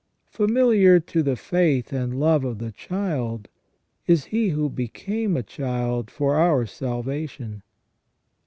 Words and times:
Familiar 0.31 0.99
to 0.99 1.21
the 1.21 1.35
faith 1.35 1.93
and 1.93 2.19
love 2.19 2.43
of 2.43 2.57
the 2.57 2.71
child 2.71 3.49
is 4.07 4.25
He 4.25 4.49
who 4.49 4.67
became 4.67 5.37
a 5.37 5.43
Child 5.43 6.09
for 6.09 6.33
our 6.33 6.65
salvation. 6.65 7.61